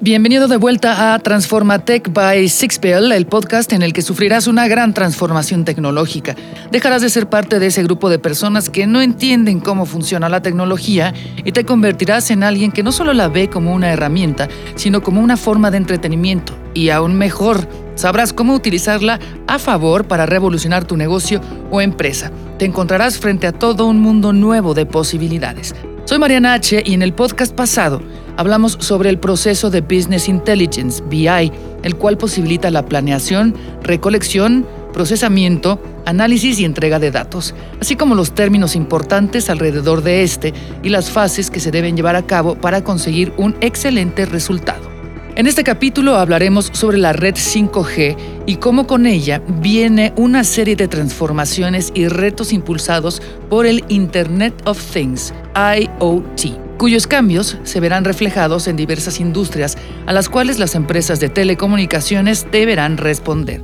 Bienvenido 0.00 0.46
de 0.46 0.58
vuelta 0.58 1.12
a 1.12 1.18
Transforma 1.18 1.80
Tech 1.80 2.12
by 2.12 2.48
Sixpel, 2.48 3.10
el 3.10 3.26
podcast 3.26 3.72
en 3.72 3.82
el 3.82 3.92
que 3.92 4.00
sufrirás 4.00 4.46
una 4.46 4.68
gran 4.68 4.94
transformación 4.94 5.64
tecnológica. 5.64 6.36
Dejarás 6.70 7.02
de 7.02 7.10
ser 7.10 7.28
parte 7.28 7.58
de 7.58 7.66
ese 7.66 7.82
grupo 7.82 8.08
de 8.08 8.20
personas 8.20 8.70
que 8.70 8.86
no 8.86 9.02
entienden 9.02 9.58
cómo 9.58 9.86
funciona 9.86 10.28
la 10.28 10.40
tecnología 10.40 11.14
y 11.44 11.50
te 11.50 11.64
convertirás 11.64 12.30
en 12.30 12.44
alguien 12.44 12.70
que 12.70 12.84
no 12.84 12.92
solo 12.92 13.12
la 13.12 13.26
ve 13.26 13.50
como 13.50 13.74
una 13.74 13.90
herramienta, 13.92 14.46
sino 14.76 15.02
como 15.02 15.20
una 15.20 15.36
forma 15.36 15.72
de 15.72 15.78
entretenimiento. 15.78 16.56
Y 16.74 16.90
aún 16.90 17.16
mejor, 17.16 17.68
sabrás 17.96 18.32
cómo 18.32 18.54
utilizarla 18.54 19.18
a 19.48 19.58
favor 19.58 20.06
para 20.06 20.26
revolucionar 20.26 20.84
tu 20.84 20.96
negocio 20.96 21.40
o 21.72 21.80
empresa. 21.80 22.30
Te 22.56 22.66
encontrarás 22.66 23.18
frente 23.18 23.48
a 23.48 23.52
todo 23.52 23.86
un 23.86 23.98
mundo 23.98 24.32
nuevo 24.32 24.74
de 24.74 24.86
posibilidades. 24.86 25.74
Soy 26.04 26.18
Mariana 26.18 26.54
H. 26.54 26.84
y 26.86 26.94
en 26.94 27.02
el 27.02 27.14
podcast 27.14 27.52
pasado 27.52 28.00
hablamos 28.38 28.78
sobre 28.80 29.10
el 29.10 29.18
proceso 29.18 29.68
de 29.68 29.80
Business 29.80 30.28
Intelligence, 30.28 31.02
BI, 31.10 31.52
el 31.82 31.96
cual 31.96 32.16
posibilita 32.16 32.70
la 32.70 32.86
planeación, 32.86 33.52
recolección, 33.82 34.64
procesamiento, 34.92 35.82
análisis 36.06 36.60
y 36.60 36.64
entrega 36.64 37.00
de 37.00 37.10
datos, 37.10 37.52
así 37.80 37.96
como 37.96 38.14
los 38.14 38.32
términos 38.36 38.76
importantes 38.76 39.50
alrededor 39.50 40.02
de 40.04 40.22
este 40.22 40.54
y 40.84 40.88
las 40.88 41.10
fases 41.10 41.50
que 41.50 41.58
se 41.58 41.72
deben 41.72 41.96
llevar 41.96 42.14
a 42.14 42.26
cabo 42.26 42.54
para 42.54 42.84
conseguir 42.84 43.32
un 43.36 43.56
excelente 43.60 44.24
resultado. 44.24 44.88
En 45.34 45.48
este 45.48 45.64
capítulo 45.64 46.14
hablaremos 46.16 46.70
sobre 46.72 46.98
la 46.98 47.12
red 47.12 47.34
5G 47.34 48.16
y 48.46 48.56
cómo 48.56 48.86
con 48.86 49.06
ella 49.06 49.42
viene 49.60 50.12
una 50.16 50.44
serie 50.44 50.76
de 50.76 50.86
transformaciones 50.86 51.90
y 51.92 52.06
retos 52.06 52.52
impulsados 52.52 53.20
por 53.50 53.66
el 53.66 53.84
Internet 53.88 54.54
of 54.64 54.80
Things, 54.92 55.34
IoT, 55.54 56.67
cuyos 56.78 57.06
cambios 57.06 57.58
se 57.64 57.80
verán 57.80 58.04
reflejados 58.04 58.68
en 58.68 58.76
diversas 58.76 59.20
industrias 59.20 59.76
a 60.06 60.12
las 60.12 60.28
cuales 60.28 60.58
las 60.58 60.74
empresas 60.74 61.20
de 61.20 61.28
telecomunicaciones 61.28 62.46
deberán 62.50 62.96
responder. 62.96 63.62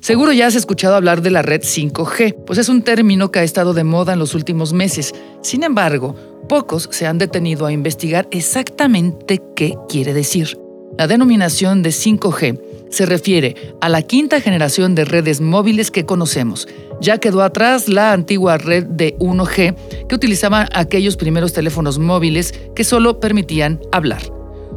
Seguro 0.00 0.32
ya 0.32 0.48
has 0.48 0.56
escuchado 0.56 0.96
hablar 0.96 1.22
de 1.22 1.30
la 1.30 1.42
red 1.42 1.62
5G, 1.62 2.44
pues 2.44 2.58
es 2.58 2.68
un 2.68 2.82
término 2.82 3.30
que 3.30 3.38
ha 3.38 3.44
estado 3.44 3.72
de 3.72 3.84
moda 3.84 4.12
en 4.12 4.18
los 4.18 4.34
últimos 4.34 4.72
meses. 4.72 5.14
Sin 5.42 5.62
embargo, 5.62 6.16
pocos 6.48 6.88
se 6.90 7.06
han 7.06 7.18
detenido 7.18 7.66
a 7.66 7.72
investigar 7.72 8.26
exactamente 8.32 9.40
qué 9.54 9.76
quiere 9.88 10.12
decir. 10.12 10.61
La 10.98 11.06
denominación 11.06 11.82
de 11.82 11.90
5G 11.90 12.60
se 12.90 13.06
refiere 13.06 13.56
a 13.80 13.88
la 13.88 14.02
quinta 14.02 14.40
generación 14.40 14.94
de 14.94 15.04
redes 15.04 15.40
móviles 15.40 15.90
que 15.90 16.04
conocemos. 16.04 16.68
Ya 17.00 17.18
quedó 17.18 17.42
atrás 17.42 17.88
la 17.88 18.12
antigua 18.12 18.58
red 18.58 18.84
de 18.84 19.16
1G 19.18 20.06
que 20.08 20.14
utilizaban 20.14 20.68
aquellos 20.72 21.16
primeros 21.16 21.52
teléfonos 21.52 21.98
móviles 21.98 22.54
que 22.76 22.84
solo 22.84 23.20
permitían 23.20 23.80
hablar. 23.90 24.22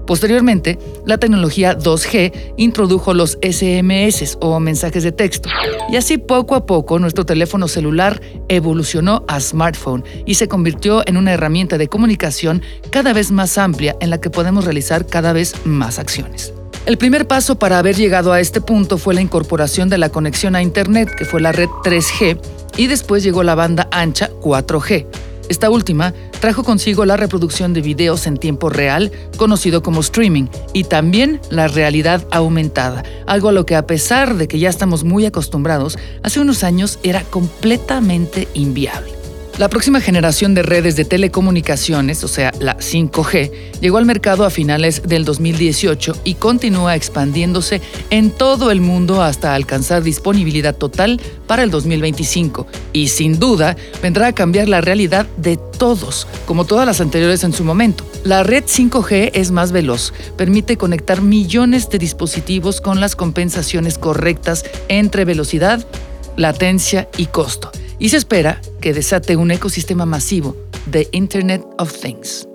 Posteriormente, 0.05 0.77
la 1.05 1.17
tecnología 1.17 1.77
2G 1.77 2.53
introdujo 2.57 3.13
los 3.13 3.37
SMS 3.41 4.37
o 4.39 4.59
mensajes 4.59 5.03
de 5.03 5.11
texto, 5.11 5.49
y 5.89 5.95
así 5.95 6.17
poco 6.17 6.55
a 6.55 6.65
poco 6.65 6.99
nuestro 6.99 7.25
teléfono 7.25 7.67
celular 7.67 8.21
evolucionó 8.47 9.23
a 9.27 9.39
smartphone 9.39 10.03
y 10.25 10.35
se 10.35 10.47
convirtió 10.47 11.01
en 11.07 11.17
una 11.17 11.33
herramienta 11.33 11.77
de 11.77 11.87
comunicación 11.87 12.61
cada 12.91 13.13
vez 13.13 13.31
más 13.31 13.57
amplia 13.57 13.95
en 13.99 14.09
la 14.11 14.21
que 14.21 14.29
podemos 14.29 14.65
realizar 14.65 15.07
cada 15.07 15.33
vez 15.33 15.55
más 15.65 15.97
acciones. 15.97 16.53
El 16.85 16.97
primer 16.99 17.27
paso 17.27 17.57
para 17.57 17.79
haber 17.79 17.95
llegado 17.95 18.31
a 18.31 18.39
este 18.39 18.61
punto 18.61 18.99
fue 18.99 19.15
la 19.15 19.21
incorporación 19.21 19.89
de 19.89 19.97
la 19.97 20.09
conexión 20.09 20.55
a 20.55 20.61
Internet, 20.61 21.09
que 21.17 21.25
fue 21.25 21.41
la 21.41 21.51
red 21.51 21.67
3G, 21.83 22.39
y 22.77 22.85
después 22.85 23.23
llegó 23.23 23.41
la 23.41 23.55
banda 23.55 23.87
ancha 23.91 24.29
4G. 24.41 25.07
Esta 25.49 25.69
última 25.69 26.13
trajo 26.45 26.63
consigo 26.63 27.05
la 27.05 27.17
reproducción 27.17 27.73
de 27.73 27.81
videos 27.81 28.27
en 28.27 28.37
tiempo 28.37 28.69
real, 28.69 29.11
conocido 29.35 29.81
como 29.81 30.01
streaming, 30.01 30.45
y 30.73 30.83
también 30.83 31.41
la 31.49 31.67
realidad 31.67 32.23
aumentada, 32.29 33.01
algo 33.25 33.49
a 33.49 33.51
lo 33.51 33.65
que 33.65 33.75
a 33.75 33.87
pesar 33.87 34.35
de 34.35 34.47
que 34.47 34.59
ya 34.59 34.69
estamos 34.69 35.03
muy 35.03 35.25
acostumbrados, 35.25 35.97
hace 36.21 36.39
unos 36.39 36.63
años 36.63 36.99
era 37.01 37.23
completamente 37.23 38.47
inviable. 38.53 39.24
La 39.57 39.69
próxima 39.69 40.01
generación 40.01 40.53
de 40.53 40.63
redes 40.63 40.97
de 40.97 41.05
telecomunicaciones, 41.05 42.25
o 42.25 42.27
sea, 42.27 42.51
la 42.59 42.75
5G, 42.75 43.79
llegó 43.79 43.97
al 43.97 44.05
mercado 44.05 44.43
a 44.43 44.49
finales 44.49 45.03
del 45.07 45.23
2018 45.23 46.13
y 46.25 46.33
continúa 46.33 46.93
expandiéndose 46.93 47.81
en 48.09 48.31
todo 48.31 48.69
el 48.69 48.81
mundo 48.81 49.21
hasta 49.21 49.55
alcanzar 49.55 50.03
disponibilidad 50.03 50.75
total 50.75 51.21
para 51.47 51.63
el 51.63 51.71
2025. 51.71 52.67
Y 52.91 53.07
sin 53.07 53.39
duda, 53.39 53.77
vendrá 54.01 54.27
a 54.27 54.33
cambiar 54.33 54.67
la 54.67 54.81
realidad 54.81 55.25
de 55.37 55.55
todos, 55.55 56.27
como 56.45 56.65
todas 56.65 56.85
las 56.85 56.99
anteriores 56.99 57.45
en 57.45 57.53
su 57.53 57.63
momento. 57.63 58.05
La 58.25 58.43
red 58.43 58.65
5G 58.65 59.31
es 59.33 59.51
más 59.51 59.71
veloz, 59.71 60.11
permite 60.35 60.75
conectar 60.75 61.21
millones 61.21 61.89
de 61.89 61.97
dispositivos 61.97 62.81
con 62.81 62.99
las 62.99 63.15
compensaciones 63.15 63.97
correctas 63.99 64.65
entre 64.89 65.23
velocidad, 65.23 65.87
latencia 66.35 67.07
y 67.15 67.27
costo 67.27 67.71
y 67.99 68.09
se 68.09 68.17
espera 68.17 68.61
que 68.81 68.93
desate 68.93 69.35
un 69.35 69.51
ecosistema 69.51 70.05
masivo 70.05 70.55
de 70.85 71.07
Internet 71.11 71.65
of 71.77 71.93
Things. 71.99 72.47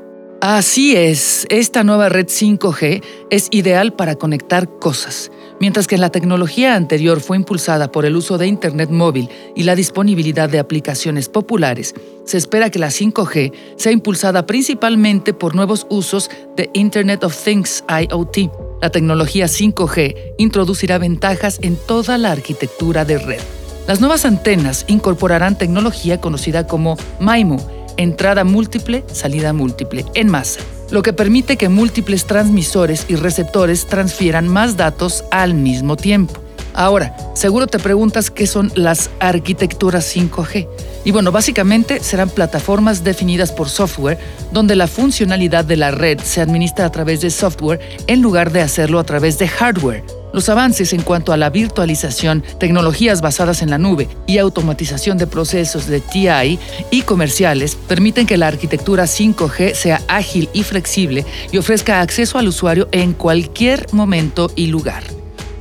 Así 0.43 0.97
es, 0.97 1.47
esta 1.51 1.85
nueva 1.85 2.09
red 2.09 2.27
5G 2.27 3.03
es 3.29 3.49
ideal 3.51 3.93
para 3.93 4.15
conectar 4.15 4.79
cosas. 4.79 5.31
Mientras 5.61 5.87
que 5.87 5.99
la 5.99 6.09
tecnología 6.09 6.77
anterior 6.77 7.21
fue 7.21 7.37
impulsada 7.37 7.93
por 7.93 8.07
el 8.07 8.17
uso 8.17 8.39
de 8.39 8.47
Internet 8.47 8.89
móvil 8.89 9.29
y 9.55 9.65
la 9.65 9.75
disponibilidad 9.75 10.49
de 10.49 10.59
aplicaciones 10.59 11.29
populares, 11.29 11.95
se 12.25 12.39
espera 12.39 12.71
que 12.71 12.79
la 12.79 12.89
5G 12.89 13.53
sea 13.77 13.93
impulsada 13.93 14.47
principalmente 14.47 15.35
por 15.35 15.55
nuevos 15.55 15.87
usos 15.91 16.31
de 16.57 16.71
Internet 16.73 17.23
of 17.23 17.37
Things 17.37 17.85
IoT. 17.87 18.51
La 18.81 18.89
tecnología 18.89 19.45
5G 19.45 20.37
introducirá 20.39 20.97
ventajas 20.97 21.59
en 21.61 21.77
toda 21.77 22.17
la 22.17 22.33
arquitectura 22.33 23.05
de 23.05 23.19
red. 23.19 23.60
Las 23.87 24.01
nuevas 24.01 24.25
antenas 24.25 24.85
incorporarán 24.89 25.57
tecnología 25.57 26.21
conocida 26.21 26.67
como 26.67 26.97
MIMO, 27.19 27.59
entrada 27.97 28.45
múltiple, 28.45 29.05
salida 29.13 29.53
múltiple, 29.53 30.05
en 30.15 30.29
masa, 30.29 30.61
lo 30.91 31.03
que 31.03 31.13
permite 31.13 31.57
que 31.57 31.69
múltiples 31.69 32.27
transmisores 32.27 33.07
y 33.09 33.17
receptores 33.17 33.87
transfieran 33.87 34.49
más 34.49 34.77
datos 34.77 35.25
al 35.31 35.55
mismo 35.55 35.97
tiempo. 35.97 36.41
Ahora, 36.73 37.17
seguro 37.35 37.67
te 37.67 37.79
preguntas 37.79 38.31
qué 38.31 38.47
son 38.47 38.71
las 38.75 39.11
arquitecturas 39.19 40.17
5G. 40.17 40.69
Y 41.05 41.11
bueno, 41.11 41.33
básicamente 41.33 42.01
serán 42.01 42.29
plataformas 42.29 43.03
definidas 43.03 43.51
por 43.51 43.69
software 43.69 44.19
donde 44.53 44.77
la 44.77 44.87
funcionalidad 44.87 45.65
de 45.65 45.77
la 45.77 45.91
red 45.91 46.21
se 46.21 46.41
administra 46.41 46.87
a 46.87 46.93
través 46.93 47.21
de 47.23 47.31
software 47.31 47.81
en 48.07 48.23
lugar 48.23 48.53
de 48.53 48.61
hacerlo 48.61 48.99
a 48.99 49.05
través 49.05 49.39
de 49.39 49.49
hardware. 49.49 50.20
Los 50.33 50.49
avances 50.49 50.93
en 50.93 51.03
cuanto 51.03 51.33
a 51.33 51.37
la 51.37 51.51
virtualización, 51.51 52.43
tecnologías 52.59 53.21
basadas 53.21 53.63
en 53.63 53.71
la 53.71 53.79
nube 53.79 54.09
y 54.27 54.39
automatización 54.39 55.19
de 55.19 55.27
procesos 55.27 55.87
de 55.87 56.01
TI 56.01 56.59
y 56.91 57.03
comerciales 57.03 57.77
permiten 57.77 58.27
que 58.27 58.37
la 58.37 58.47
arquitectura 58.49 59.05
5G 59.05 59.75
sea 59.75 60.03
ágil 60.09 60.49
y 60.53 60.63
flexible 60.63 61.25
y 61.51 61.59
ofrezca 61.59 62.01
acceso 62.01 62.39
al 62.39 62.49
usuario 62.49 62.89
en 62.93 63.13
cualquier 63.13 63.87
momento 63.93 64.51
y 64.55 64.69
lugar. 64.69 65.03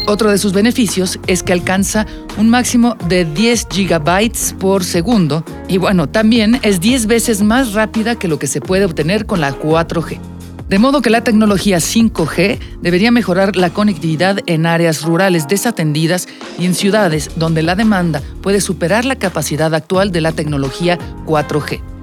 Otro 0.06 0.30
de 0.30 0.38
sus 0.38 0.54
beneficios 0.54 1.20
es 1.26 1.42
que 1.42 1.52
alcanza 1.52 2.06
un 2.38 2.48
máximo 2.48 2.96
de 3.08 3.26
10 3.26 3.66
gigabytes 3.70 4.54
por 4.58 4.82
segundo 4.82 5.44
y 5.68 5.76
bueno, 5.76 6.08
también 6.08 6.58
es 6.62 6.80
10 6.80 7.04
veces 7.06 7.42
más 7.42 7.74
rápida 7.74 8.16
que 8.16 8.26
lo 8.26 8.38
que 8.38 8.46
se 8.46 8.62
puede 8.62 8.86
obtener 8.86 9.26
con 9.26 9.42
la 9.42 9.52
4G. 9.52 10.37
De 10.68 10.78
modo 10.78 11.00
que 11.00 11.08
la 11.08 11.24
tecnología 11.24 11.78
5G 11.78 12.58
debería 12.82 13.10
mejorar 13.10 13.56
la 13.56 13.70
conectividad 13.70 14.40
en 14.44 14.66
áreas 14.66 15.02
rurales 15.02 15.48
desatendidas 15.48 16.28
y 16.58 16.66
en 16.66 16.74
ciudades 16.74 17.30
donde 17.36 17.62
la 17.62 17.74
demanda 17.74 18.20
puede 18.42 18.60
superar 18.60 19.06
la 19.06 19.16
capacidad 19.16 19.74
actual 19.74 20.12
de 20.12 20.20
la 20.20 20.32
tecnología 20.32 20.98
4G. 21.24 21.97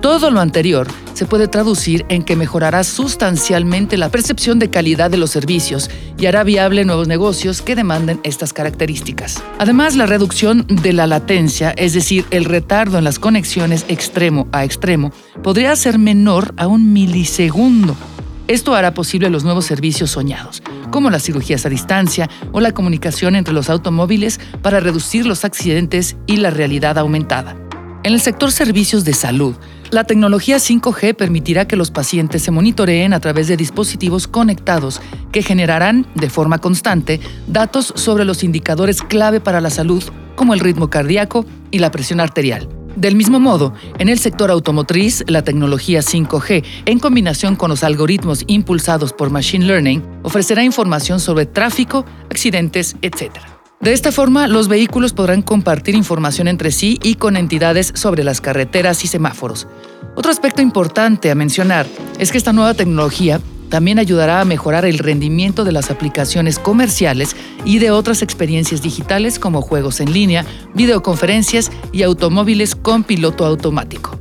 Todo 0.00 0.30
lo 0.30 0.40
anterior 0.40 0.88
se 1.12 1.26
puede 1.26 1.46
traducir 1.46 2.06
en 2.08 2.22
que 2.22 2.34
mejorará 2.34 2.84
sustancialmente 2.84 3.98
la 3.98 4.08
percepción 4.08 4.58
de 4.58 4.70
calidad 4.70 5.10
de 5.10 5.18
los 5.18 5.30
servicios 5.30 5.90
y 6.18 6.24
hará 6.24 6.42
viable 6.42 6.86
nuevos 6.86 7.06
negocios 7.06 7.60
que 7.60 7.76
demanden 7.76 8.18
estas 8.22 8.54
características. 8.54 9.42
Además, 9.58 9.96
la 9.96 10.06
reducción 10.06 10.64
de 10.66 10.94
la 10.94 11.06
latencia, 11.06 11.72
es 11.72 11.92
decir, 11.92 12.24
el 12.30 12.46
retardo 12.46 12.96
en 12.96 13.04
las 13.04 13.18
conexiones 13.18 13.84
extremo 13.88 14.48
a 14.52 14.64
extremo, 14.64 15.12
podría 15.42 15.76
ser 15.76 15.98
menor 15.98 16.54
a 16.56 16.66
un 16.66 16.94
milisegundo. 16.94 17.94
Esto 18.48 18.74
hará 18.74 18.94
posible 18.94 19.28
los 19.28 19.44
nuevos 19.44 19.66
servicios 19.66 20.12
soñados, 20.12 20.62
como 20.90 21.10
las 21.10 21.24
cirugías 21.24 21.66
a 21.66 21.68
distancia 21.68 22.30
o 22.52 22.60
la 22.60 22.72
comunicación 22.72 23.36
entre 23.36 23.52
los 23.52 23.68
automóviles 23.68 24.40
para 24.62 24.80
reducir 24.80 25.26
los 25.26 25.44
accidentes 25.44 26.16
y 26.26 26.38
la 26.38 26.48
realidad 26.48 26.96
aumentada. 26.96 27.54
En 28.02 28.14
el 28.14 28.20
sector 28.22 28.50
servicios 28.50 29.04
de 29.04 29.12
salud, 29.12 29.54
la 29.90 30.04
tecnología 30.04 30.56
5G 30.56 31.14
permitirá 31.14 31.66
que 31.66 31.76
los 31.76 31.90
pacientes 31.90 32.42
se 32.42 32.50
monitoreen 32.50 33.12
a 33.12 33.20
través 33.20 33.48
de 33.48 33.56
dispositivos 33.56 34.28
conectados 34.28 35.00
que 35.32 35.42
generarán, 35.42 36.06
de 36.14 36.30
forma 36.30 36.58
constante, 36.58 37.20
datos 37.46 37.92
sobre 37.96 38.24
los 38.24 38.44
indicadores 38.44 39.02
clave 39.02 39.40
para 39.40 39.60
la 39.60 39.70
salud, 39.70 40.02
como 40.36 40.54
el 40.54 40.60
ritmo 40.60 40.90
cardíaco 40.90 41.44
y 41.70 41.80
la 41.80 41.90
presión 41.90 42.20
arterial. 42.20 42.68
Del 42.96 43.16
mismo 43.16 43.40
modo, 43.40 43.74
en 43.98 44.08
el 44.08 44.18
sector 44.18 44.50
automotriz, 44.50 45.24
la 45.26 45.42
tecnología 45.42 46.00
5G, 46.00 46.64
en 46.86 46.98
combinación 46.98 47.56
con 47.56 47.70
los 47.70 47.84
algoritmos 47.84 48.44
impulsados 48.46 49.12
por 49.12 49.30
Machine 49.30 49.64
Learning, 49.64 50.02
ofrecerá 50.22 50.62
información 50.64 51.20
sobre 51.20 51.46
tráfico, 51.46 52.04
accidentes, 52.28 52.96
etc. 53.02 53.49
De 53.80 53.94
esta 53.94 54.12
forma, 54.12 54.46
los 54.46 54.68
vehículos 54.68 55.14
podrán 55.14 55.40
compartir 55.40 55.94
información 55.94 56.48
entre 56.48 56.70
sí 56.70 57.00
y 57.02 57.14
con 57.14 57.38
entidades 57.38 57.92
sobre 57.94 58.24
las 58.24 58.42
carreteras 58.42 59.02
y 59.04 59.08
semáforos. 59.08 59.68
Otro 60.14 60.30
aspecto 60.30 60.60
importante 60.60 61.30
a 61.30 61.34
mencionar 61.34 61.86
es 62.18 62.30
que 62.30 62.36
esta 62.36 62.52
nueva 62.52 62.74
tecnología 62.74 63.40
también 63.70 63.98
ayudará 63.98 64.42
a 64.42 64.44
mejorar 64.44 64.84
el 64.84 64.98
rendimiento 64.98 65.64
de 65.64 65.72
las 65.72 65.90
aplicaciones 65.90 66.58
comerciales 66.58 67.34
y 67.64 67.78
de 67.78 67.90
otras 67.90 68.20
experiencias 68.20 68.82
digitales 68.82 69.38
como 69.38 69.62
juegos 69.62 70.00
en 70.00 70.12
línea, 70.12 70.44
videoconferencias 70.74 71.72
y 71.90 72.02
automóviles 72.02 72.74
con 72.74 73.02
piloto 73.02 73.46
automático. 73.46 74.20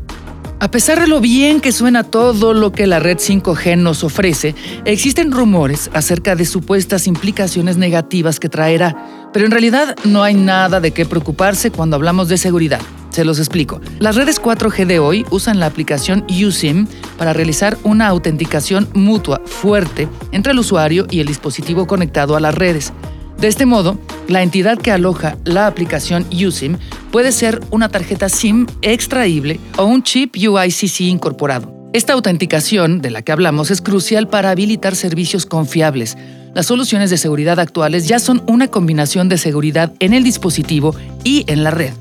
A 0.62 0.72
pesar 0.72 1.00
de 1.00 1.08
lo 1.08 1.22
bien 1.22 1.62
que 1.62 1.72
suena 1.72 2.04
todo 2.04 2.54
lo 2.54 2.74
que 2.74 2.86
la 2.86 3.00
red 3.00 3.18
5G 3.18 3.78
nos 3.78 4.04
ofrece, 4.04 4.56
existen 4.84 5.32
rumores 5.32 5.90
acerca 5.94 6.36
de 6.36 6.44
supuestas 6.44 7.08
implicaciones 7.08 7.78
negativas 7.78 8.42
que 8.42 8.50
traerá, 8.50 9.19
pero 9.34 9.46
en 9.46 9.52
realidad 9.52 9.96
no 10.04 10.24
hay 10.24 10.34
nada 10.34 10.80
de 10.80 10.92
qué 10.92 11.06
preocuparse 11.06 11.72
cuando 11.72 11.96
hablamos 11.96 12.28
de 12.30 12.38
seguridad. 12.38 12.82
Se 13.10 13.26
los 13.26 13.40
explico. 13.40 13.82
Las 14.00 14.16
redes 14.16 14.42
4G 14.42 14.86
de 14.86 15.00
hoy 15.00 15.26
usan 15.32 15.60
la 15.60 15.66
aplicación 15.66 16.26
USIM 16.30 16.88
para 17.18 17.34
realizar 17.34 17.78
una 17.84 18.08
autenticación 18.08 18.88
mutua 18.94 19.42
fuerte 19.46 20.08
entre 20.32 20.54
el 20.54 20.60
usuario 20.60 21.08
y 21.10 21.20
el 21.20 21.28
dispositivo 21.28 21.88
conectado 21.88 22.36
a 22.36 22.40
las 22.40 22.56
redes. 22.56 22.94
De 23.40 23.48
este 23.48 23.66
modo, 23.66 23.98
la 24.28 24.44
entidad 24.44 24.78
que 24.78 24.92
aloja 24.92 25.38
la 25.46 25.66
aplicación 25.66 26.26
USIM 26.32 26.78
puede 27.12 27.32
ser 27.32 27.62
una 27.72 27.90
tarjeta 27.90 28.30
SIM 28.30 28.68
extraíble 28.82 29.60
o 29.78 29.86
un 29.86 30.04
chip 30.04 30.36
UICC 30.36 31.02
incorporado. 31.02 31.74
Esta 31.92 32.14
autenticación 32.14 33.02
de 33.02 33.10
la 33.10 33.24
que 33.24 33.32
hablamos 33.32 33.72
es 33.72 33.82
crucial 33.82 34.28
para 34.28 34.52
habilitar 34.52 34.96
servicios 34.96 35.48
confiables. 35.48 36.18
Las 36.54 36.66
soluciones 36.66 37.10
de 37.10 37.18
seguridad 37.18 37.60
actuales 37.60 38.08
ya 38.08 38.20
son 38.20 38.42
una 38.48 38.68
combinación 38.68 39.30
de 39.30 39.38
seguridad 39.38 39.94
en 40.00 40.14
el 40.14 40.24
dispositivo 40.24 40.96
y 41.24 41.46
en 41.48 41.64
la 41.64 41.72
red. 41.72 41.94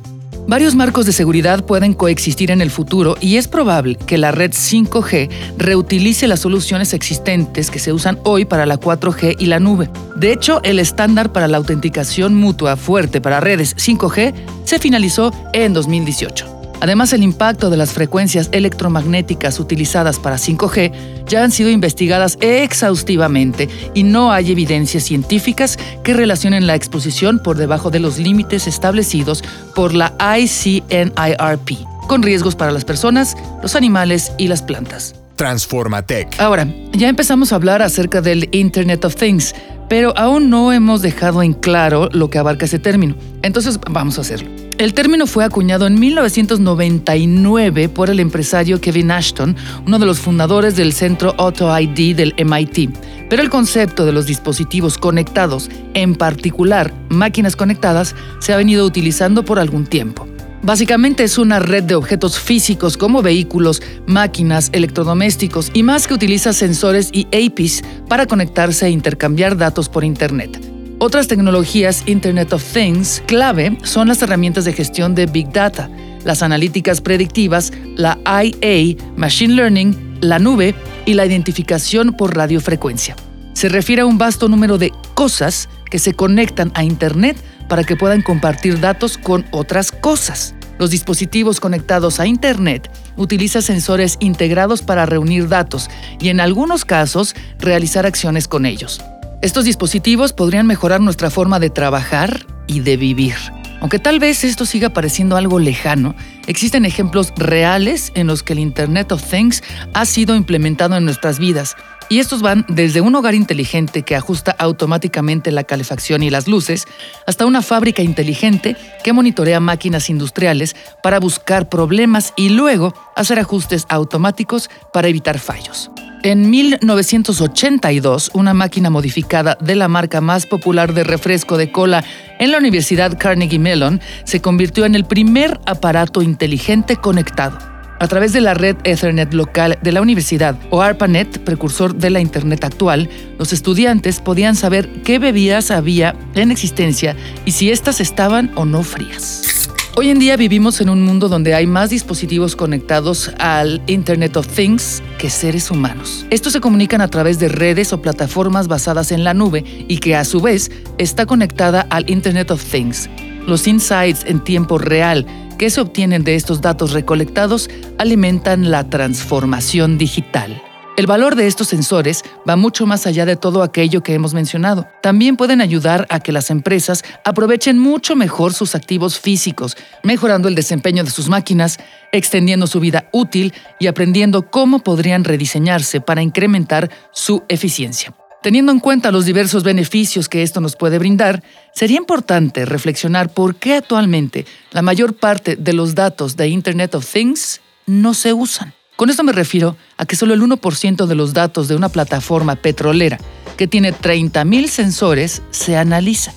Varios 0.49 0.75
marcos 0.75 1.05
de 1.05 1.13
seguridad 1.13 1.63
pueden 1.67 1.93
coexistir 1.93 2.51
en 2.51 2.63
el 2.63 2.71
futuro 2.71 3.17
y 3.21 3.37
es 3.37 3.49
probable 3.49 3.97
que 3.97 4.17
la 4.17 4.33
red 4.33 4.53
5G 4.53 5.29
reutilice 5.59 6.27
las 6.27 6.41
soluciones 6.41 6.95
existentes 6.95 7.71
que 7.71 7.79
se 7.79 7.93
usan 7.93 8.19
hoy 8.25 8.47
para 8.47 8.65
la 8.65 8.81
4G 8.81 9.37
y 9.39 9.45
la 9.45 9.61
nube. 9.61 9.91
De 10.17 10.33
hecho, 10.33 10.63
el 10.63 10.79
estándar 10.79 11.33
para 11.33 11.49
la 11.49 11.59
autenticación 11.59 12.35
mutua 12.35 12.77
fuerte 12.77 13.21
para 13.21 13.41
redes 13.41 13.77
5G 13.77 14.33
se 14.65 14.79
finalizó 14.79 15.35
en 15.53 15.75
2018. 15.75 16.58
Además, 16.81 17.13
el 17.13 17.23
impacto 17.23 17.71
de 17.71 17.77
las 17.77 17.93
frecuencias 17.93 18.49
electromagnéticas 18.53 19.59
utilizadas 19.59 20.19
para 20.19 20.37
5G 20.37 20.93
ya 21.27 21.43
han 21.43 21.51
sido 21.51 21.71
investigadas 21.71 22.39
exhaustivamente 22.41 23.69
y 23.95 24.05
no 24.05 24.33
hay 24.33 24.53
evidencias 24.53 25.05
científicas 25.05 25.79
que 26.03 26.15
relacionen 26.15 26.67
la 26.67 26.75
exposición 26.75 27.41
por 27.43 27.57
debajo 27.57 27.91
de 27.91 28.01
los 28.01 28.19
límites 28.19 28.67
establecidos 28.67 29.43
por 29.75 29.93
la 29.95 30.15
ICNIRP, 30.21 31.71
con 32.07 32.23
riesgos 32.23 32.55
para 32.55 32.73
las 32.73 32.85
personas, 32.85 33.37
los 33.63 33.75
animales 33.75 34.33
y 34.39 34.49
las 34.49 34.63
plantas. 34.63 35.15
Transformatec. 35.37 36.41
Ahora, 36.41 36.67
ya 36.93 37.09
empezamos 37.09 37.53
a 37.53 37.57
hablar 37.57 37.81
acerca 37.81 38.21
del 38.21 38.49
Internet 38.53 39.05
of 39.05 39.15
Things, 39.15 39.55
pero 39.89 40.13
aún 40.17 40.51
no 40.51 40.73
hemos 40.73 41.01
dejado 41.01 41.43
en 41.43 41.55
claro 41.55 42.09
lo 42.13 42.29
que 42.29 42.39
abarca 42.39 42.67
ese 42.67 42.79
término. 42.79 43.15
Entonces, 43.43 43.79
vamos 43.89 44.19
a 44.19 44.23
hacerlo. 44.23 44.68
El 44.79 44.95
término 44.95 45.27
fue 45.27 45.45
acuñado 45.45 45.89
en 45.89 45.99
1999 45.99 47.89
por 47.89 48.11
el 48.11 48.21
empresario 48.21 48.81
Kevin 48.81 49.11
Ashton, 49.11 49.57
uno 49.85 49.99
de 49.99 50.07
los 50.07 50.21
fundadores 50.21 50.77
del 50.77 50.93
centro 50.93 51.35
Auto 51.37 51.77
ID 51.77 52.15
del 52.15 52.33
MIT. 52.39 52.97
Pero 53.29 53.43
el 53.43 53.51
concepto 53.51 54.07
de 54.07 54.13
los 54.13 54.27
dispositivos 54.27 54.97
conectados, 54.97 55.69
en 55.95 56.15
particular 56.15 56.95
máquinas 57.09 57.57
conectadas, 57.57 58.15
se 58.39 58.53
ha 58.53 58.57
venido 58.57 58.87
utilizando 58.87 59.45
por 59.45 59.59
algún 59.59 59.85
tiempo. 59.85 60.29
Básicamente 60.63 61.25
es 61.25 61.39
una 61.39 61.59
red 61.59 61.83
de 61.83 61.97
objetos 61.97 62.39
físicos 62.39 62.97
como 62.97 63.21
vehículos, 63.21 63.83
máquinas, 64.07 64.71
electrodomésticos 64.73 65.73
y 65.75 65.83
más 65.83 66.07
que 66.07 66.15
utiliza 66.15 66.53
sensores 66.53 67.11
y 67.13 67.27
APIs 67.27 67.83
para 68.09 68.27
conectarse 68.27 68.87
e 68.87 68.91
intercambiar 68.91 69.57
datos 69.57 69.89
por 69.89 70.05
Internet. 70.05 70.68
Otras 71.01 71.29
tecnologías 71.29 72.03
Internet 72.07 72.53
of 72.53 72.73
Things 72.73 73.23
clave 73.27 73.79
son 73.85 74.09
las 74.09 74.21
herramientas 74.21 74.65
de 74.65 74.73
gestión 74.73 75.15
de 75.15 75.27
Big 75.27 75.53
Data, 75.53 75.89
las 76.25 76.43
analíticas 76.43 77.01
predictivas, 77.01 77.73
la 77.95 78.19
IA, 78.27 78.97
Machine 79.17 79.55
Learning, 79.55 80.19
la 80.21 80.41
nube 80.41 80.75
y 81.07 81.15
la 81.15 81.25
identificación 81.25 82.15
por 82.15 82.37
radiofrecuencia. 82.37 83.15
Se 83.53 83.69
refiere 83.69 84.03
a 84.03 84.07
un 84.07 84.19
vasto 84.19 84.49
número 84.49 84.77
de 84.77 84.93
cosas 85.15 85.69
que 85.89 86.01
se 86.01 86.15
conectan 86.15 86.73
a 86.75 86.83
Internet 86.83 87.37
para 87.69 87.85
que 87.85 87.95
puedan 87.95 88.23
compartir 88.23 88.81
datos 88.81 89.19
con 89.19 89.47
otras 89.53 89.93
cosas. 89.93 90.57
Los 90.81 90.91
dispositivos 90.91 91.61
conectados 91.61 92.19
a 92.19 92.27
Internet 92.27 92.91
utilizan 93.17 93.63
sensores 93.63 94.17
integrados 94.19 94.83
para 94.83 95.07
reunir 95.07 95.49
datos 95.49 95.91
y 96.19 96.31
en 96.31 96.41
algunos 96.41 96.85
casos 96.85 97.37
realizar 97.61 98.05
acciones 98.05 98.49
con 98.49 98.67
ellos. 98.67 99.01
Estos 99.41 99.65
dispositivos 99.65 100.33
podrían 100.33 100.67
mejorar 100.67 101.01
nuestra 101.01 101.31
forma 101.31 101.61
de 101.61 101.71
trabajar 101.71 102.45
y 102.67 102.81
de 102.81 102.97
vivir. 102.97 103.37
Aunque 103.81 104.01
tal 104.01 104.19
vez 104.19 104.43
esto 104.43 104.67
siga 104.67 104.89
pareciendo 104.89 105.37
algo 105.37 105.61
lejano, 105.61 106.17
existen 106.49 106.85
ejemplos 106.85 107.33
reales 107.37 108.11
en 108.17 108.27
los 108.27 108.43
que 108.43 108.55
el 108.55 108.59
Internet 108.59 109.13
of 109.13 109.23
Things 109.23 109.63
ha 109.95 110.07
sido 110.07 110.35
implementado 110.35 110.97
en 110.97 111.05
nuestras 111.05 111.39
vidas. 111.39 111.77
Y 112.09 112.19
estos 112.19 112.43
van 112.43 112.67
desde 112.69 113.01
un 113.01 113.15
hogar 113.15 113.37
inteligente 113.37 114.03
que 114.03 114.17
ajusta 114.17 114.57
automáticamente 114.59 115.53
la 115.53 115.63
calefacción 115.63 116.25
y 116.25 116.31
las 116.31 116.49
luces, 116.49 116.87
hasta 117.25 117.47
una 117.47 117.63
fábrica 117.63 118.03
inteligente 118.03 118.77
que 119.05 119.13
monitorea 119.13 119.61
máquinas 119.61 120.11
industriales 120.11 120.75
para 121.01 121.21
buscar 121.21 121.69
problemas 121.69 122.33
y 122.37 122.49
luego 122.49 122.93
hacer 123.15 123.39
ajustes 123.39 123.87
automáticos 123.89 124.69
para 124.93 125.07
evitar 125.07 125.39
fallos. 125.39 125.93
En 126.25 126.51
1982, 126.51 128.33
una 128.35 128.53
máquina 128.53 128.91
modificada 128.91 129.57
de 129.61 129.77
la 129.77 129.87
marca 129.87 130.21
más 130.21 130.47
popular 130.47 130.93
de 130.93 131.05
refresco 131.05 131.57
de 131.57 131.71
cola 131.71 132.05
en 132.41 132.51
la 132.51 132.59
Universidad 132.59 133.17
Carnegie 133.17 133.61
Mellon 133.61 134.01
se 134.25 134.41
convirtió 134.41 134.85
en 134.85 134.97
el 134.97 135.05
primer 135.05 135.61
aparato 135.65 136.21
inteligente 136.21 136.97
conectado. 136.97 137.57
A 138.01 138.09
través 138.09 138.33
de 138.33 138.41
la 138.41 138.55
red 138.55 138.77
Ethernet 138.83 139.33
local 139.33 139.79
de 139.81 139.93
la 139.93 140.01
universidad 140.03 140.57
o 140.71 140.83
ARPANET, 140.83 141.39
precursor 141.45 141.95
de 141.95 142.11
la 142.11 142.21
Internet 142.21 142.65
actual, 142.65 143.09
los 143.39 143.53
estudiantes 143.53 144.21
podían 144.21 144.57
saber 144.57 144.89
qué 145.03 145.21
bebidas 145.21 145.71
había 145.71 146.17
en 146.35 146.51
existencia 146.51 147.17
y 147.45 147.53
si 147.53 147.71
éstas 147.71 148.01
estaban 148.01 148.51
o 148.57 148.65
no 148.65 148.83
frías. 148.83 149.71
Hoy 150.01 150.11
en 150.11 150.21
día 150.21 150.37
vivimos 150.37 150.81
en 150.81 150.91
un 150.91 151.03
mundo 151.03 151.29
donde 151.29 151.57
hay 151.57 151.67
más 151.67 151.91
dispositivos 151.91 152.55
conectados 152.55 153.33
al 153.41 153.83
Internet 153.89 154.37
of 154.37 154.47
Things 154.47 155.03
que 155.19 155.29
seres 155.29 155.73
humanos. 155.73 156.25
Estos 156.31 156.53
se 156.53 156.61
comunican 156.61 157.01
a 157.01 157.09
través 157.09 157.41
de 157.41 157.49
redes 157.49 157.93
o 157.93 158.01
plataformas 158.01 158.69
basadas 158.69 159.11
en 159.11 159.25
la 159.25 159.35
nube 159.35 159.65
y 159.89 159.99
que 159.99 160.15
a 160.15 160.25
su 160.25 160.41
vez 160.41 160.71
está 160.99 161.27
conectada 161.27 161.81
al 161.91 162.09
Internet 162.09 162.53
of 162.53 162.63
Things. 162.63 163.11
Los 163.49 163.67
insights 163.67 164.23
en 164.25 164.39
tiempo 164.45 164.79
real 164.79 165.27
que 165.59 165.69
se 165.69 165.81
obtienen 165.81 166.23
de 166.23 166.37
estos 166.37 166.61
datos 166.61 166.93
recolectados 166.93 167.69
alimentan 167.99 168.71
la 168.71 168.89
transformación 168.89 169.99
digital. 169.99 170.63
El 170.99 171.07
valor 171.07 171.37
de 171.37 171.47
estos 171.47 171.69
sensores 171.69 172.25
va 172.47 172.57
mucho 172.57 172.85
más 172.85 173.07
allá 173.07 173.25
de 173.25 173.37
todo 173.37 173.63
aquello 173.63 174.03
que 174.03 174.15
hemos 174.15 174.35
mencionado. 174.35 174.89
También 175.01 175.37
pueden 175.37 175.61
ayudar 175.61 176.09
a 176.11 176.19
que 176.19 176.33
las 176.33 176.51
empresas 176.51 177.05
aprovechen 177.25 177.79
mucho 177.79 178.17
mejor 178.17 178.53
sus 178.53 178.75
activos 178.75 179.21
físicos, 179.21 179.77
mejorando 180.03 180.49
el 180.49 180.57
desempeño 180.57 181.05
de 181.05 181.13
sus 181.13 181.29
máquinas, 181.29 181.79
extendiendo 182.11 182.67
su 182.67 182.81
vida 182.81 183.09
útil 183.13 183.55
y 183.79 183.87
aprendiendo 183.87 184.51
cómo 184.51 184.81
podrían 184.81 185.23
rediseñarse 185.23 186.01
para 186.01 186.21
incrementar 186.21 186.91
su 187.13 187.45
eficiencia. 187.49 188.13
Teniendo 188.43 188.73
en 188.73 188.81
cuenta 188.81 189.13
los 189.13 189.25
diversos 189.25 189.63
beneficios 189.63 190.29
que 190.29 190.43
esto 190.43 190.61
nos 190.61 190.75
puede 190.75 190.99
brindar, 190.99 191.45
sería 191.73 191.99
importante 191.99 192.65
reflexionar 192.65 193.29
por 193.29 193.55
qué 193.55 193.75
actualmente 193.75 194.47
la 194.73 194.83
mayor 194.83 195.15
parte 195.15 195.55
de 195.55 195.75
los 195.75 195.95
datos 195.95 196.35
de 196.35 196.49
Internet 196.49 196.97
of 196.97 197.09
Things 197.09 197.61
no 197.87 198.15
se 198.15 198.33
usan. 198.33 198.75
Con 198.99 199.11
esto 199.11 199.23
me 199.23 199.31
refiero 199.31 199.77
a 199.97 200.07
que 200.07 200.17
solo 200.17 200.35
el 200.35 200.43
1% 200.43 201.07
de 201.07 201.15
los 201.15 201.33
datos 201.33 201.69
de 201.69 201.77
una 201.77 201.89
plataforma 201.89 202.57
petrolera 202.57 203.17
que 203.57 203.69
tiene 203.69 203.95
30.000 203.95 204.67
sensores 204.67 205.41
se 205.53 205.77
analiza. 205.77 206.33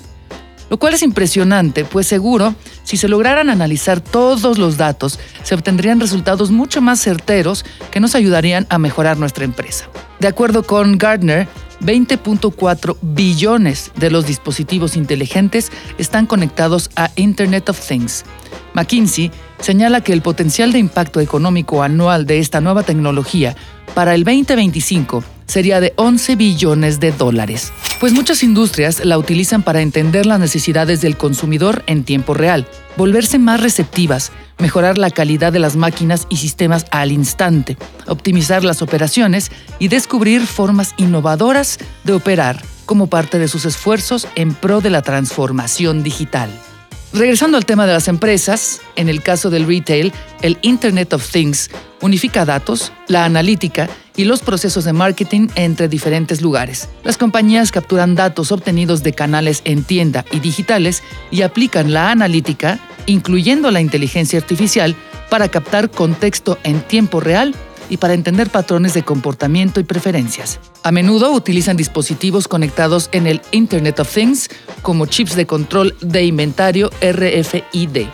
Lo 0.69 0.77
cual 0.77 0.93
es 0.93 1.01
impresionante, 1.01 1.85
pues 1.85 2.05
seguro, 2.05 2.53
si 2.83 2.97
se 2.97 3.07
lograran 3.07 3.49
analizar 3.49 3.99
todos 3.99 4.59
los 4.59 4.77
datos, 4.77 5.17
se 5.41 5.55
obtendrían 5.55 5.99
resultados 5.99 6.51
mucho 6.51 6.83
más 6.83 7.01
certeros 7.01 7.65
que 7.89 7.99
nos 7.99 8.13
ayudarían 8.13 8.67
a 8.69 8.77
mejorar 8.77 9.17
nuestra 9.17 9.43
empresa. 9.43 9.89
De 10.19 10.27
acuerdo 10.27 10.61
con 10.61 10.99
Gardner, 10.99 11.47
20.4 11.81 12.95
billones 13.01 13.91
de 13.95 14.11
los 14.11 14.27
dispositivos 14.27 14.95
inteligentes 14.95 15.71
están 15.97 16.27
conectados 16.27 16.91
a 16.95 17.09
Internet 17.15 17.69
of 17.69 17.87
Things. 17.87 18.23
McKinsey 18.75 19.31
señala 19.61 20.01
que 20.01 20.13
el 20.13 20.21
potencial 20.21 20.73
de 20.73 20.79
impacto 20.79 21.19
económico 21.19 21.83
anual 21.83 22.25
de 22.25 22.39
esta 22.39 22.61
nueva 22.61 22.83
tecnología 22.83 23.55
para 23.93 24.15
el 24.15 24.23
2025 24.23 25.23
sería 25.45 25.81
de 25.81 25.93
11 25.97 26.37
billones 26.37 26.99
de 26.99 27.11
dólares, 27.11 27.73
pues 27.99 28.13
muchas 28.13 28.41
industrias 28.41 29.03
la 29.03 29.17
utilizan 29.17 29.63
para 29.63 29.81
entender 29.81 30.25
las 30.25 30.39
necesidades 30.39 31.01
del 31.01 31.17
consumidor 31.17 31.83
en 31.87 32.05
tiempo 32.05 32.33
real, 32.33 32.67
volverse 32.95 33.37
más 33.37 33.59
receptivas, 33.59 34.31
mejorar 34.59 34.97
la 34.97 35.09
calidad 35.09 35.51
de 35.51 35.59
las 35.59 35.75
máquinas 35.75 36.25
y 36.29 36.37
sistemas 36.37 36.85
al 36.91 37.11
instante, 37.11 37.77
optimizar 38.07 38.63
las 38.63 38.81
operaciones 38.81 39.51
y 39.77 39.89
descubrir 39.89 40.47
formas 40.47 40.93
innovadoras 40.95 41.79
de 42.05 42.13
operar 42.13 42.61
como 42.85 43.07
parte 43.07 43.37
de 43.37 43.49
sus 43.49 43.65
esfuerzos 43.65 44.27
en 44.35 44.53
pro 44.53 44.79
de 44.79 44.89
la 44.89 45.01
transformación 45.01 46.01
digital. 46.01 46.49
Regresando 47.13 47.57
al 47.57 47.65
tema 47.65 47.85
de 47.85 47.91
las 47.91 48.07
empresas, 48.07 48.79
en 48.95 49.09
el 49.09 49.21
caso 49.21 49.49
del 49.49 49.67
retail, 49.67 50.13
el 50.41 50.57
Internet 50.61 51.11
of 51.11 51.29
Things 51.29 51.69
unifica 51.99 52.45
datos, 52.45 52.93
la 53.09 53.25
analítica 53.25 53.89
y 54.15 54.23
los 54.23 54.41
procesos 54.41 54.85
de 54.85 54.93
marketing 54.93 55.49
entre 55.55 55.89
diferentes 55.89 56.41
lugares. 56.41 56.87
Las 57.03 57.17
compañías 57.17 57.73
capturan 57.73 58.15
datos 58.15 58.53
obtenidos 58.53 59.03
de 59.03 59.11
canales 59.11 59.61
en 59.65 59.83
tienda 59.83 60.23
y 60.31 60.39
digitales 60.39 61.03
y 61.31 61.41
aplican 61.41 61.91
la 61.91 62.11
analítica, 62.11 62.79
incluyendo 63.07 63.71
la 63.71 63.81
inteligencia 63.81 64.39
artificial, 64.39 64.95
para 65.29 65.49
captar 65.49 65.91
contexto 65.91 66.59
en 66.63 66.81
tiempo 66.81 67.19
real 67.19 67.53
y 67.91 67.97
para 67.97 68.15
entender 68.15 68.49
patrones 68.49 68.95
de 68.95 69.03
comportamiento 69.03 69.79
y 69.79 69.83
preferencias. 69.83 70.59
A 70.81 70.91
menudo 70.91 71.31
utilizan 71.33 71.77
dispositivos 71.77 72.47
conectados 72.47 73.09
en 73.11 73.27
el 73.27 73.41
Internet 73.51 73.99
of 73.99 74.11
Things 74.11 74.49
como 74.81 75.05
chips 75.05 75.35
de 75.35 75.45
control 75.45 75.95
de 76.01 76.23
inventario 76.23 76.89
RFID, 77.01 78.07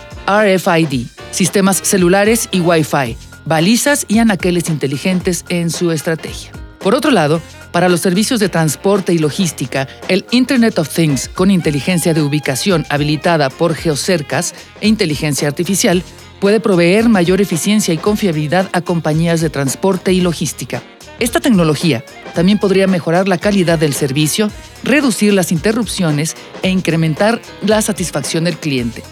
sistemas 1.32 1.80
celulares 1.84 2.50
y 2.52 2.60
Wi-Fi, 2.60 3.16
balizas 3.46 4.06
y 4.10 4.18
anaqueles 4.18 4.68
inteligentes 4.68 5.46
en 5.48 5.70
su 5.70 5.92
estrategia. 5.92 6.52
Por 6.80 6.96
otro 6.96 7.12
lado, 7.12 7.40
para 7.72 7.90
los 7.90 8.02
servicios 8.02 8.40
de 8.40 8.50
transporte 8.50 9.14
y 9.14 9.20
logística, 9.20 9.88
el 10.08 10.26
Internet 10.32 10.80
of 10.80 10.90
Things 10.90 11.30
con 11.30 11.52
inteligencia 11.52 12.16
de 12.16 12.24
ubicación 12.24 12.86
habilitada 12.90 13.52
por 13.52 13.76
geocercas 13.76 14.56
e 14.82 14.88
inteligencia 14.88 15.48
artificial 15.48 16.02
puede 16.40 16.60
proveer 16.60 17.10
mayor 17.10 17.42
eficiencia 17.42 17.94
y 17.94 17.98
confiabilidad 17.98 18.70
a 18.74 18.82
compañías 18.82 19.42
de 19.42 19.50
transporte 19.50 20.14
y 20.14 20.22
logística. 20.22 20.82
Esta 21.20 21.40
tecnología 21.40 22.04
también 22.36 22.60
podría 22.60 22.86
mejorar 22.86 23.28
la 23.28 23.40
calidad 23.40 23.80
del 23.80 23.94
servicio, 23.94 24.52
reducir 24.84 25.34
las 25.34 25.52
interrupciones 25.52 26.36
e 26.62 26.70
incrementar 26.70 27.42
la 27.66 27.82
satisfacción 27.82 28.44
del 28.44 28.58
cliente. 28.58 29.04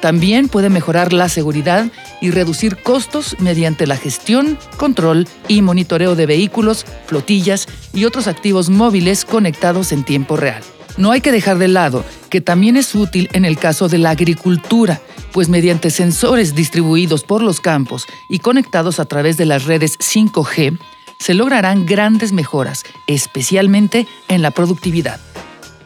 También 0.00 0.48
puede 0.48 0.70
mejorar 0.70 1.12
la 1.12 1.28
seguridad 1.28 1.86
y 2.20 2.30
reducir 2.30 2.76
costos 2.76 3.36
mediante 3.38 3.86
la 3.86 3.96
gestión, 3.96 4.58
control 4.78 5.28
y 5.46 5.60
monitoreo 5.60 6.14
de 6.14 6.26
vehículos, 6.26 6.86
flotillas 7.06 7.66
y 7.92 8.06
otros 8.06 8.26
activos 8.26 8.70
móviles 8.70 9.24
conectados 9.24 9.92
en 9.92 10.04
tiempo 10.04 10.36
real. 10.36 10.62
No 10.96 11.10
hay 11.12 11.20
que 11.20 11.32
dejar 11.32 11.58
de 11.58 11.68
lado 11.68 12.04
que 12.30 12.40
también 12.40 12.76
es 12.76 12.94
útil 12.94 13.28
en 13.32 13.44
el 13.44 13.58
caso 13.58 13.88
de 13.88 13.98
la 13.98 14.10
agricultura, 14.10 15.00
pues 15.32 15.48
mediante 15.48 15.90
sensores 15.90 16.54
distribuidos 16.54 17.24
por 17.24 17.42
los 17.42 17.60
campos 17.60 18.06
y 18.28 18.40
conectados 18.40 19.00
a 19.00 19.04
través 19.04 19.36
de 19.36 19.46
las 19.46 19.64
redes 19.64 19.98
5G, 19.98 20.78
se 21.18 21.34
lograrán 21.34 21.86
grandes 21.86 22.32
mejoras, 22.32 22.84
especialmente 23.06 24.06
en 24.28 24.42
la 24.42 24.50
productividad. 24.50 25.20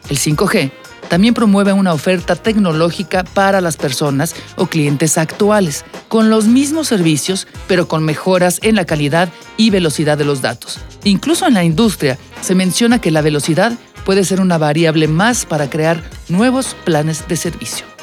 El 0.09 0.17
5G 0.17 0.71
también 1.09 1.33
promueve 1.33 1.73
una 1.73 1.93
oferta 1.93 2.35
tecnológica 2.35 3.23
para 3.23 3.61
las 3.61 3.77
personas 3.77 4.35
o 4.55 4.67
clientes 4.67 5.17
actuales, 5.17 5.85
con 6.07 6.29
los 6.29 6.45
mismos 6.45 6.87
servicios, 6.87 7.47
pero 7.67 7.87
con 7.87 8.03
mejoras 8.03 8.59
en 8.63 8.75
la 8.75 8.85
calidad 8.85 9.29
y 9.57 9.69
velocidad 9.69 10.17
de 10.17 10.25
los 10.25 10.41
datos. 10.41 10.79
Incluso 11.03 11.47
en 11.47 11.53
la 11.53 11.63
industria 11.63 12.17
se 12.41 12.55
menciona 12.55 12.99
que 12.99 13.11
la 13.11 13.21
velocidad 13.21 13.73
puede 14.05 14.23
ser 14.23 14.41
una 14.41 14.57
variable 14.57 15.07
más 15.07 15.45
para 15.45 15.69
crear 15.69 16.03
nuevos 16.29 16.75
planes 16.85 17.27
de 17.27 17.35
servicio. 17.35 17.94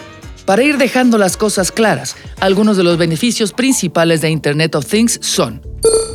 Para 0.46 0.64
ir 0.64 0.76
dejando 0.76 1.18
las 1.18 1.36
cosas 1.36 1.70
claras, 1.70 2.16
algunos 2.40 2.76
de 2.76 2.82
los 2.82 2.98
beneficios 2.98 3.52
principales 3.52 4.20
de 4.20 4.30
Internet 4.30 4.74
of 4.74 4.86
Things 4.86 5.18
son, 5.22 5.62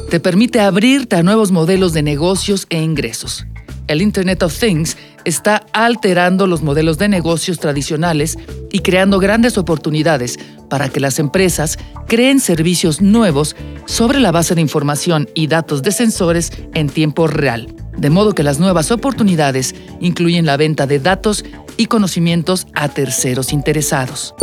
te 0.10 0.20
permite 0.20 0.60
abrirte 0.60 1.16
a 1.16 1.24
nuevos 1.24 1.52
modelos 1.52 1.94
de 1.94 2.04
negocios 2.04 2.68
e 2.70 2.82
ingresos. 2.82 3.46
El 3.88 4.02
Internet 4.02 4.44
of 4.44 4.58
Things 4.58 4.98
está 5.24 5.66
alterando 5.72 6.46
los 6.46 6.62
modelos 6.62 6.98
de 6.98 7.08
negocios 7.08 7.60
tradicionales 7.60 8.38
y 8.70 8.80
creando 8.80 9.18
grandes 9.20 9.58
oportunidades 9.58 10.38
para 10.70 10.90
que 10.90 11.00
las 11.00 11.20
empresas 11.20 11.80
creen 12.06 12.42
servicios 12.42 13.02
nuevos 13.02 13.56
sobre 13.86 14.20
la 14.20 14.34
base 14.34 14.56
de 14.56 14.62
información 14.62 15.30
y 15.36 15.48
datos 15.48 15.84
de 15.84 15.92
sensores 15.92 16.52
en 16.74 16.90
tiempo 16.90 17.28
real. 17.28 17.74
De 17.98 18.10
modo 18.10 18.36
que 18.36 18.44
las 18.44 18.60
nuevas 18.60 18.92
oportunidades 18.92 19.74
incluyen 20.02 20.46
la 20.46 20.58
venta 20.58 20.86
de 20.86 21.00
datos 21.00 21.46
y 21.78 21.86
conocimientos 21.86 22.68
a 22.74 22.90
terceros 22.90 23.54
interesados. 23.54 24.36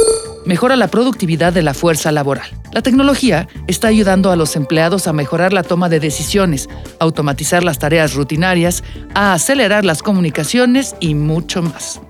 Mejora 0.47 0.77
la 0.77 0.89
productividad 0.89 1.53
de 1.53 1.63
la 1.63 1.75
fuerza 1.75 2.13
laboral. 2.13 2.47
La 2.73 2.83
tecnología 2.83 3.49
está 3.67 3.89
ayudando 3.89 4.31
a 4.31 4.37
los 4.37 4.57
empleados 4.57 5.07
a 5.07 5.13
mejorar 5.13 5.53
la 5.53 5.63
toma 5.63 5.89
de 5.89 6.01
decisiones, 6.01 6.69
automatizar 7.01 7.65
las 7.65 7.79
tareas 7.79 8.15
rutinarias, 8.15 8.85
a 9.15 9.33
acelerar 9.33 9.85
las 9.85 10.03
comunicaciones 10.03 10.97
y 11.01 11.15
mucho 11.15 11.63
más. 11.63 12.01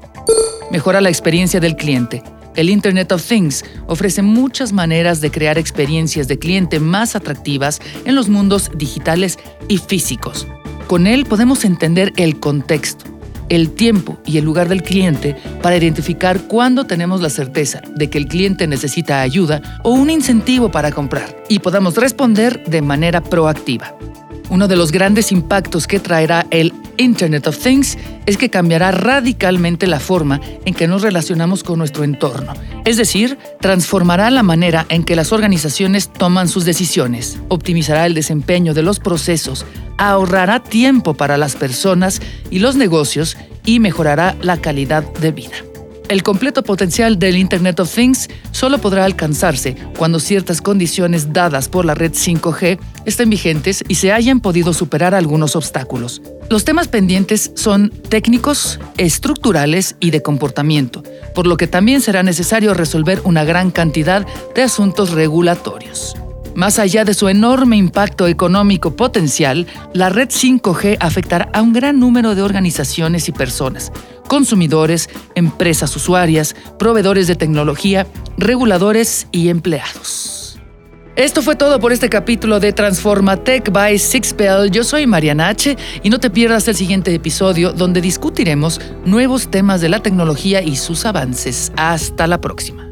Mejora 0.71 1.01
la 1.01 1.11
experiencia 1.11 1.61
del 1.61 1.77
cliente. 1.77 2.23
El 2.57 2.71
Internet 2.71 3.13
of 3.13 3.25
Things 3.25 3.65
ofrece 3.87 4.23
muchas 4.23 4.73
maneras 4.73 5.21
de 5.21 5.31
crear 5.31 5.59
experiencias 5.59 6.29
de 6.29 6.39
cliente 6.39 6.81
más 6.81 7.17
atractivas 7.17 7.81
en 8.05 8.15
los 8.15 8.29
mundos 8.29 8.71
digitales 8.75 9.39
y 9.69 9.79
físicos. 9.79 10.47
Con 10.87 11.07
él 11.07 11.25
podemos 11.25 11.65
entender 11.65 12.13
el 12.17 12.39
contexto, 12.41 13.07
el 13.49 13.71
tiempo 13.71 14.19
y 14.25 14.39
el 14.39 14.45
lugar 14.45 14.69
del 14.69 14.83
cliente 14.83 15.37
para 15.63 15.77
identificar 15.77 16.43
cuándo 16.43 16.85
tenemos 16.85 17.21
la 17.21 17.31
certeza 17.31 17.83
de 17.95 18.11
que 18.11 18.19
el 18.19 18.27
cliente 18.27 18.67
necesita 18.67 19.21
ayuda 19.21 19.81
o 19.83 19.91
un 19.91 20.11
incentivo 20.11 20.71
para 20.71 20.93
comprar 20.93 21.37
y 21.49 21.59
podamos 21.59 21.97
responder 21.97 22.63
de 22.65 22.83
manera 22.83 23.21
proactiva. 23.23 23.95
Uno 24.55 24.69
de 24.69 24.77
los 24.77 24.93
grandes 24.93 25.33
impactos 25.33 25.89
que 25.89 25.99
traerá 25.99 26.47
el 26.53 26.73
Internet 26.97 27.49
of 27.49 27.59
Things 27.59 27.99
es 28.25 28.37
que 28.37 28.51
cambiará 28.51 28.93
radicalmente 28.93 29.89
la 29.89 29.99
forma 29.99 30.41
en 30.65 30.75
que 30.75 30.87
nos 30.87 31.03
relacionamos 31.03 31.65
con 31.65 31.81
nuestro 31.81 32.05
entorno. 32.05 32.53
Es 32.85 32.97
decir, 32.97 33.37
transformará 33.61 34.31
la 34.31 34.45
manera 34.45 34.87
en 34.91 35.03
que 35.03 35.17
las 35.17 35.33
organizaciones 35.33 36.09
toman 36.09 36.47
sus 36.47 36.65
decisiones, 36.65 37.37
optimizará 37.49 38.07
el 38.07 38.15
desempeño 38.15 38.75
de 38.75 38.85
los 38.85 39.01
procesos, 39.01 39.67
ahorrará 39.99 40.63
tiempo 40.63 41.15
para 41.15 41.37
las 41.37 41.57
personas 41.57 42.23
y 42.49 42.61
los 42.61 42.77
negocios 42.77 43.37
y 43.65 43.81
mejorará 43.81 44.37
la 44.41 44.59
calidad 44.59 45.03
de 45.15 45.33
vida. 45.33 45.74
El 46.15 46.23
completo 46.23 46.63
potencial 46.63 47.19
del 47.19 47.37
Internet 47.37 47.81
of 47.81 47.93
Things 47.93 48.29
solo 48.53 48.79
podrá 48.79 49.05
alcanzarse 49.05 49.75
cuando 49.99 50.21
ciertas 50.21 50.63
condiciones 50.63 51.33
dadas 51.33 51.69
por 51.69 51.85
la 51.85 51.97
red 51.97 52.13
5G 52.13 52.79
estén 53.05 53.31
vigentes 53.31 53.83
y 53.89 53.97
se 53.97 54.13
hayan 54.13 54.39
podido 54.39 54.73
superar 54.73 55.13
algunos 55.13 55.57
obstáculos. 55.57 56.23
Los 56.49 56.65
temas 56.65 56.87
pendientes 56.87 57.51
son 57.57 57.91
técnicos, 58.11 58.79
estructurales 58.97 59.97
y 59.99 60.13
de 60.13 60.23
comportamiento, 60.23 61.03
por 61.35 61.49
lo 61.49 61.57
que 61.57 61.67
también 61.67 62.01
será 62.01 62.23
necesario 62.23 62.75
resolver 62.75 63.21
una 63.25 63.43
gran 63.43 63.73
cantidad 63.73 64.25
de 64.55 64.63
asuntos 64.63 65.11
regulatorios. 65.11 66.15
Más 66.55 66.79
allá 66.79 67.05
de 67.05 67.15
su 67.15 67.29
enorme 67.29 67.77
impacto 67.77 68.29
económico 68.29 68.95
potencial, 68.95 69.67
la 69.93 70.11
red 70.11 70.29
5G 70.29 70.99
afectará 71.01 71.49
a 71.53 71.61
un 71.61 71.73
gran 71.73 71.99
número 71.99 72.37
de 72.37 72.43
organizaciones 72.43 73.29
y 73.29 73.33
personas, 73.33 73.91
consumidores, 74.29 75.09
empresas 75.35 75.95
usuarias, 75.97 76.55
proveedores 76.79 77.27
de 77.27 77.37
tecnología, 77.37 78.07
reguladores 78.37 79.27
y 79.33 79.49
empleados. 79.49 80.45
Esto 81.17 81.43
fue 81.43 81.55
todo 81.55 81.79
por 81.79 81.93
este 81.93 82.09
capítulo 82.09 82.59
de 82.59 82.73
Transforma 82.73 83.37
Tech 83.37 83.71
by 83.71 83.97
Sixpel. 84.01 84.73
Yo 84.73 84.83
soy 84.83 85.07
Mariana 85.07 85.49
H. 85.49 85.77
y 86.03 86.11
no 86.11 86.19
te 86.19 86.29
pierdas 86.29 86.67
el 86.67 86.75
siguiente 86.75 87.15
episodio 87.15 87.73
donde 87.73 88.01
discutiremos 88.01 88.81
nuevos 89.05 89.49
temas 89.49 89.81
de 89.81 89.91
la 89.91 90.01
tecnología 90.01 90.61
y 90.61 90.75
sus 90.75 91.05
avances. 91.05 91.71
Hasta 91.77 92.27
la 92.27 92.41
próxima. 92.41 92.84